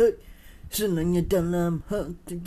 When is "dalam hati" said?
1.28-2.40